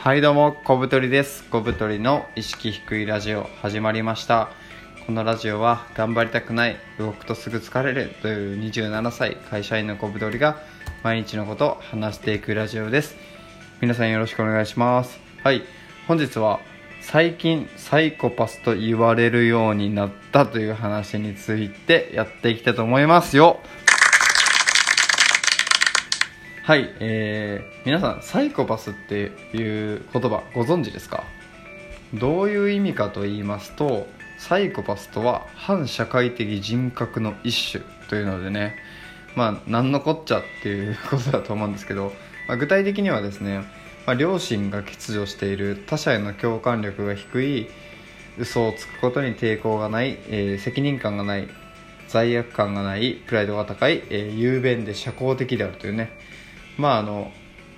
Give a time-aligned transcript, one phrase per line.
[0.00, 1.42] はいどうも小太りです。
[1.50, 4.48] 小太りの意識低いラジオ始まりました。
[5.04, 10.62] このラジオは頑張りたくない動くとすぐ疲れるという27歳会社員の小太りが
[11.02, 13.16] 毎日のことを話していくラジオです。
[13.80, 15.18] 皆さんよろしくお願いします。
[15.42, 15.64] はい。
[16.06, 16.60] 本日は
[17.00, 23.58] 最近サイコパスと言われるようになったという話についてやっていきたいと思いますよ。
[26.68, 31.24] はい、えー、皆さんサイコパスっていう言葉ご存知ですか？
[32.12, 34.06] どういう意味かと言いますと
[34.36, 38.76] サイコパスとは反社会的人格の一種というのでね
[39.34, 42.12] まあ何のこっちゃっていうことだと思うんですけど、
[42.48, 43.60] まあ、具体的にはですね、
[44.04, 47.70] まあ、両親が欠如している他者への共感力が低い
[48.38, 51.48] 嘘をつくことに抵抗がない、えー責任感がない
[52.08, 56.10] 罪悪感がないプライドが高い、えー雄弁で社交的であるというね
[56.78, 57.30] まああの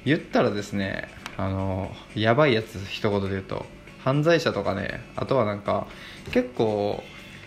[0.04, 3.66] 言ったらですねあのやばいやつ一言で言うと
[4.04, 5.86] 犯罪者とかねあとはなんか
[6.32, 7.02] 結構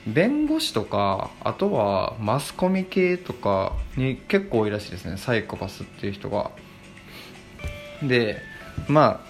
[0.07, 6.51] 弁護士とかあとはマスコミ系とかに結構多いらしいですねサイコパスっていう人が。
[8.01, 8.41] で
[8.87, 9.23] ま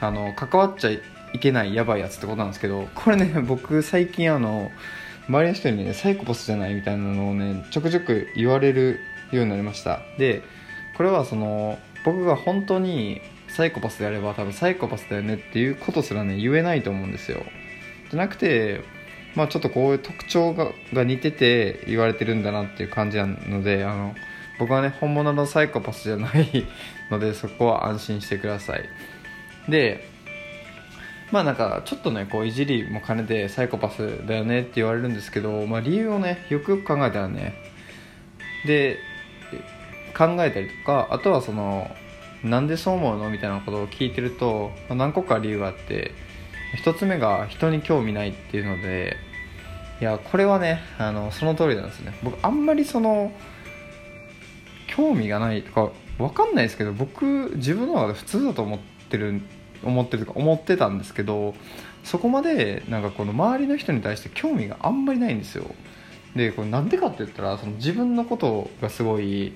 [0.00, 1.00] ああの関わっちゃい
[1.38, 4.70] けないやばいやつってことなんですけどこれね 僕最近あの
[5.28, 9.00] 周りの人にねサイコパスじゃないみたいなのをねちょくちょく言われる
[9.32, 10.00] ようになりました。
[10.18, 10.42] で
[10.96, 17.42] これはその僕が本当にサイコパスであれば多分サイコパスだよねっていうことすらね言えないと思うんですよ。
[18.10, 18.82] じゃなくて
[19.34, 24.14] まあちょっとこういう特徴がが似てて言われてるんだなっていう感じなのであの
[24.58, 26.66] 僕はね本物のサイコパスじゃない
[27.10, 28.84] のでそこは安心してください。
[29.68, 30.08] で
[31.32, 37.54] まあなんかちょっとねこういじりも兼ねてサイコパスだよねって言われるんですけど、まあ、理由をねよくよく考えたらね。
[38.64, 38.98] で
[40.16, 41.90] 考えたりとかあとはその
[42.42, 46.12] なんでそう思うのみたいなことを聞いてると、何個か理由があって
[46.76, 49.16] 一つ目が人に興味ないっていうので
[50.00, 52.14] いやこれはねあのその通りなんですね。
[52.22, 53.32] 僕あんまりその
[54.86, 58.78] 興味がないとかわかんないですけど僕自分の中で普通だと思っ
[59.08, 59.40] てる
[59.82, 61.54] 思ってるとか思ってたんですけど
[62.04, 65.64] そこまでなんかこの周りの人に対して興味があんまりないんですよ。
[66.34, 69.54] でこれなんでかって言ったらその自分のことがすごい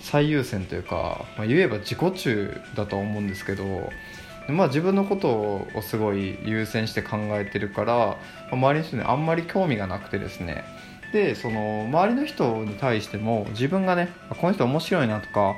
[0.00, 3.90] 最優先というか、まあ、言えば自己中だと思うんですけど
[4.48, 8.16] まあ自分のことをすごい優先して考えてるから、ま
[8.52, 10.64] あ周りの人にあんまり興味がなくてですね。
[11.12, 14.10] でその周りの人に対しても自分がね
[14.40, 15.56] この人面白いなとか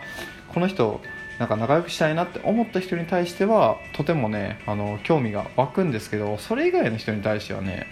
[0.48, 1.00] この人
[1.40, 7.86] なんか仲良くしたいなって思った人に対してはとてもねあの興味が湧くんですけどそれ以外の人に対してはね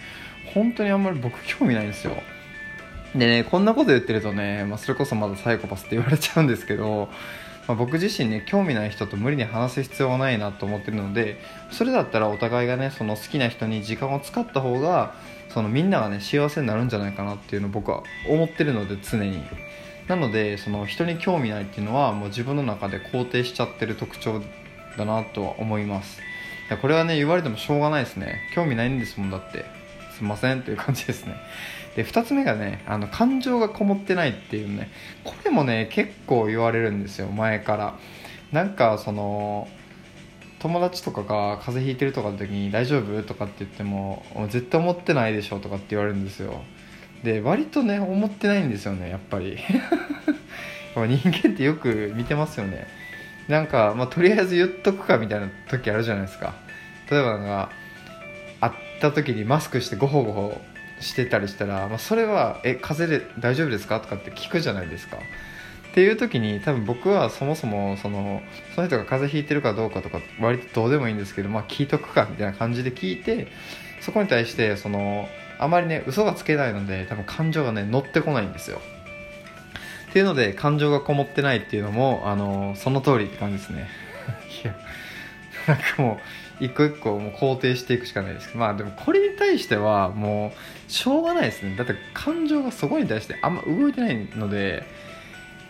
[0.53, 2.13] 本当にあんまり僕興味ないんですよ。
[3.15, 7.09] でねこんなこと言ってるとね、まあ、それこそまだサイコパスって言われちゃうんですけど、
[7.67, 11.39] まあ、僕自身ね興味ない人と無理に話す必要はないなと思ってるので
[11.71, 15.15] それだったらお互いがねその好きな人に時間を使った方が
[15.53, 19.43] そのみんながね幸せになるんじゃないかなっていうのを僕は思ってるので常に。
[20.07, 24.41] なのでその人に興味ないっていうのはもう自分の中で肯定しちゃってる特徴
[24.97, 26.19] だなとは思います。
[26.81, 28.41] これはね言われてもしょうがないですね。
[28.55, 29.78] 興味ないんですもんだって。
[30.19, 31.35] すいませんっていう感じですね。
[31.95, 34.91] で2つ目がねあの感情がこもってないっていうね。
[35.23, 37.97] これもね結構言われるんですよ前から。
[38.51, 39.69] なんかその
[40.59, 46.61] 友達とかが風邪ひいてるとかの時に「大丈夫?」とかって言っても「絶対思ってないでしょ」とかって言われるんですよ。
[47.23, 49.57] で割とね思ってないんですよねやっぱり。
[50.95, 52.87] 人間ってよく見てますよね。
[53.47, 56.55] なんか、まあ、とりあえず言っとくかみたいな時あるじゃないですか。
[57.09, 57.69] 例えばなんか
[58.59, 60.61] 会った時にマスクしてゴホゴホ
[60.99, 65.17] してたりしたら、まあ、それは「え風邪で大丈夫ですか?」とかって聞くじゃないですか。
[65.17, 68.43] っていう時に多分僕はそもそもその
[68.75, 73.47] その人が風邪ひいてるかどうかとか割とどうでもいいんですけどまあ聞いとくかみたいな感じで聞いて
[73.99, 75.27] そこに対してその
[75.57, 78.79] あまりね嘘がつけないので多分感情がね乗ってこないんですよ。
[80.09, 83.87] っていうので感情がこもってないっていうのもあのその通りって感じですね。
[84.63, 84.75] いや
[85.67, 86.19] なんかも
[86.61, 88.47] う一個一個もう肯定していくしかないです。
[88.47, 90.53] けどまあでもこれに対してはも
[90.87, 91.75] うしょうがないですね。
[91.75, 94.83] だって感情がそこに対してあんま動いてないので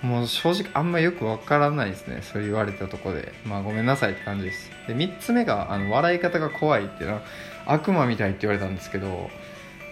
[0.01, 2.21] もう正直あんまよくわからないですね。
[2.21, 3.33] そう言われたところで。
[3.45, 4.71] まあごめんなさいって感じです。
[4.87, 7.21] で3つ目があの笑い方が怖いっていうのは
[7.65, 9.29] 悪魔みたいって言われたんですけど、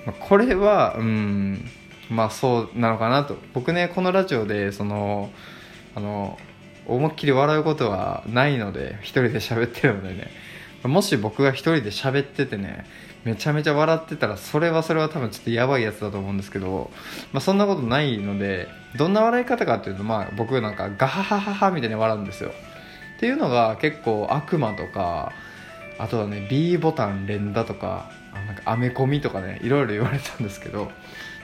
[0.05, 1.69] まあこれはうん
[2.09, 3.37] まあそうなのかなと。
[3.53, 5.29] 僕ねこのラジオでその
[5.93, 6.39] あの
[6.87, 10.31] 思いっきり笑うことはないので一人で喋ってるのでね。
[10.83, 12.85] もし僕が一人で喋っててね
[13.23, 16.91] めちゃめちゃ笑ってたらそれはそれは多分ちょっとやばいやつだと思うんですけど、
[17.33, 22.51] まあ、そんなことないのでどんな笑い方かっていうと、まあ、僕なんかガハハハハみたいに笑うんですよ。
[23.17, 25.33] っていうのが結構悪魔とか
[25.97, 30.91] あとはね B ボタン連打とかあなんかアメコミとかねいろいろ言われたんですけど、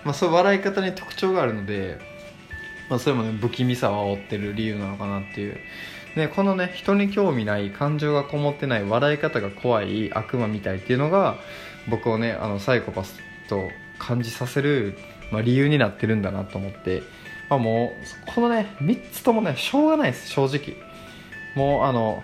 [0.05, 1.99] まあ、そう笑い方に特徴があるので、
[2.89, 5.57] まあ、それもね不気味さを煽ってる理由なのかなっていう。
[6.15, 11.37] でこのね人に興味ない感情がこもってない笑い方が怖い悪魔みたいっていうのが
[11.89, 13.19] 僕をねあのサイコパス
[13.49, 14.95] と感じさせる、
[15.31, 17.01] まあ、理由になってるんだなと思って、
[17.49, 17.95] まあ、も
[18.27, 20.77] うこのね3つともねしょうがないです正直。
[21.55, 22.23] もうあの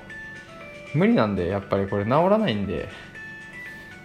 [0.94, 2.90] 無理なんでやっぱりこれ治らないんで。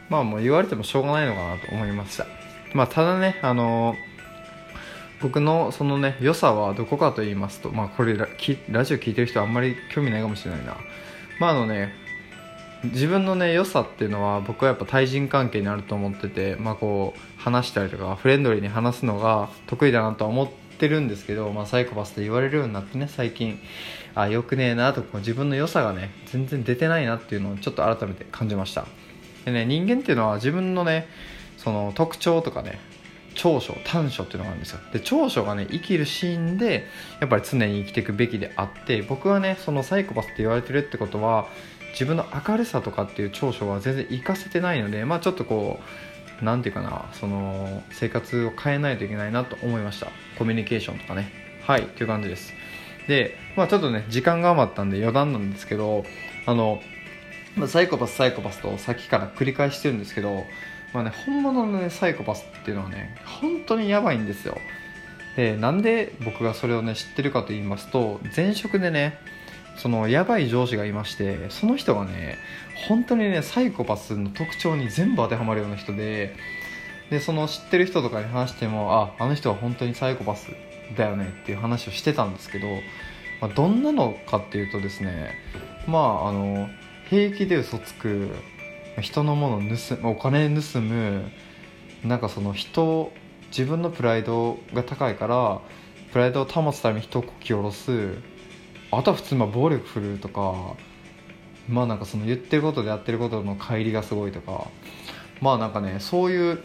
[0.08, 2.26] まあもう言われてもしょうがないのかなと思いました。
[2.72, 3.96] まあただねあの
[5.24, 8.28] 僕のそのね良さはどこかと言いますとまあこれラ
[8.70, 10.76] ラジオ聞いてる人はあんまり興味ないかもしれないな。
[11.40, 11.94] まああのね
[12.84, 20.48] 自分のね良さっていうのは僕はやっぱ対人関係にあると思っててまあこう話したりとかフレンドリーに話すのが得意だなとは思っ
[20.78, 23.58] てるんですけど、まあ、サイコパスと言われるようになってね最近
[24.14, 28.84] あよくねえなとか自分の良さがね全然出てないなっていうのをちょっと改めて感じました。
[29.46, 31.08] でね人間っていうのは自分のね
[31.56, 32.78] その特徴とかね
[33.34, 34.80] 長所短所っていうのがあるんですよ。
[34.92, 36.86] で長所がね生きるシーンで
[37.20, 41.46] やっぱり常に生きていくべきであって僕はねそのサイコパスって言われてるってことは
[41.92, 45.78] 自分の明るさとかっていう長所は全然活かせてないのでまあちょっとこ
[46.40, 50.08] う何て言うかなその生活を変えないといけないなと思いました。
[50.38, 51.30] コミュニケーションとかね。
[51.62, 52.52] はいっていう感じです。
[53.08, 56.04] でまあちょっとね時間が余ったんで余談なんですけど
[56.46, 56.82] あの、
[57.66, 60.44] サイコパスサイコパスとさっきから繰り返してるんですけど、
[60.94, 64.56] まあね、本物の、ね、サイコパスっていうのはね本当にやばいんですよ。
[65.36, 69.18] でなんで僕がそれをね知ってるかと言いますと前職でね
[69.76, 72.38] そのやばい上司がいましてその人がね
[72.88, 76.36] 本当にねサイコパスの特徴に全部当てはまるような人で
[77.10, 80.52] でその知ってる人とかに話してもああの人は本当にサイコパス
[80.96, 82.68] だよねっていう話をしてたんですけど、
[83.40, 85.34] まあ、どんなのかっていうとですね
[85.88, 86.68] まああの
[87.10, 88.30] 平気で嘘つく
[89.00, 91.30] 人のものを盗むお金盗む
[92.04, 93.12] なんかその人
[93.48, 95.60] 自分のプライドが高いから
[96.12, 98.18] プライドを保つために人をこき下ろす。
[98.90, 100.74] あとは普通まあ暴力振るうとか
[101.68, 104.68] まあなんかその言ってることでやってることの乖離がすごいとか。
[105.40, 106.62] まあなんかねそういう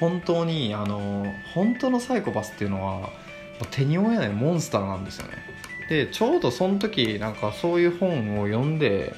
[0.00, 3.10] 本当にあの本当のサイコパスっていうのは
[3.70, 5.32] 手に負えないモンスターなんですよね。
[5.88, 9.14] でちょうどその時なんかそういう本を読んで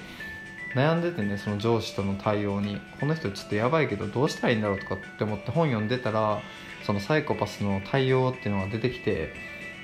[0.74, 6.40] 悩んでてねその上司との対応にこの人ちょっとやばいけどどうしたらいいんだろうとかって思って本読んでたら
[6.84, 9.32] そのサイコパスの対応っていうのが出てきて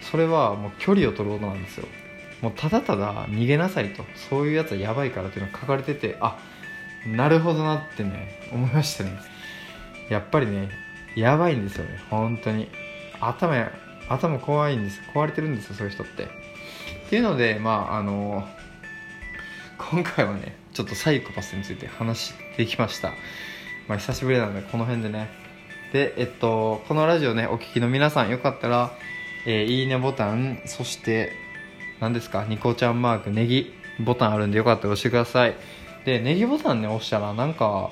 [0.00, 1.86] それはもう距離を取ることなんですよ。
[2.42, 4.04] もうただただ逃げなさいと。
[4.28, 6.38] そういうやつはやばいからっていうのが書かれててあ
[7.06, 9.12] なるほどなってね思いましたね。
[10.10, 10.68] やっぱりね
[11.16, 11.98] やばいんですよね。
[12.10, 12.68] 本当に。
[13.20, 13.70] 頭
[14.08, 16.24] 頭怖いんです壊れてるんですよそういう人って。
[16.24, 16.28] っ
[17.08, 18.46] ていうのでまああの
[19.78, 23.14] 今回はねちょっとサイコパスについて話してきました。
[23.88, 25.30] まあ久しぶりなのでこの辺でね。
[25.92, 28.92] でえっとこのラジオねお聴きの皆さんよかったら、
[29.46, 31.32] えー、いいねボタンそして
[32.00, 35.54] 何ですかニコちゃんマークネギボタンあるんでよかったら押してください。
[36.04, 37.90] でネギボタンね押したらなんか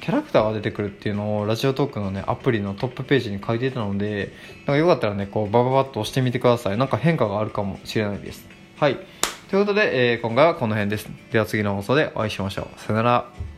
[0.00, 6.76] キャラクターが出てくるっていうのをラジオトークのねアプリのトップページに書いてたのでなんかよかったらねこうバババッと押してみてください。
[6.76, 8.48] なんか変化があるかもしれないです。
[8.80, 8.98] はい。
[9.50, 11.08] ということで、えー、今回はこの辺です。
[11.30, 12.80] では次の放送でお会いしましょう。
[12.80, 13.53] さよなら。